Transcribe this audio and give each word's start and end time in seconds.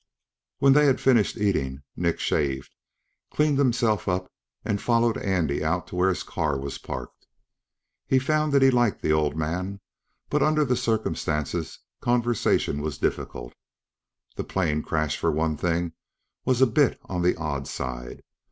When 0.57 0.73
they 0.73 0.87
had 0.87 0.99
finished 0.99 1.37
eating, 1.37 1.83
Nick 1.95 2.17
shaved, 2.19 2.73
cleaned 3.29 3.59
himself 3.59 4.07
up 4.07 4.31
and 4.65 4.81
followed 4.81 5.15
Andy 5.19 5.63
out 5.63 5.85
to 5.89 5.95
where 5.95 6.09
his 6.09 6.23
car 6.23 6.57
was 6.59 6.79
parked. 6.79 7.27
He 8.07 8.17
found 8.17 8.51
that 8.51 8.63
he 8.63 8.71
liked 8.71 9.03
the 9.03 9.11
old 9.13 9.35
man, 9.37 9.79
but 10.27 10.41
under 10.41 10.65
the 10.65 10.75
circumstances 10.75 11.77
conversation 11.99 12.81
was 12.81 12.97
difficult. 12.97 13.53
The 14.37 14.43
plane 14.43 14.81
crash, 14.81 15.17
for 15.17 15.31
one 15.31 15.55
thing, 15.55 15.93
was 16.45 16.61
a 16.61 16.65
bit 16.65 16.99
on 17.03 17.21
the 17.21 17.35
odd 17.35 17.67
side. 17.67 18.23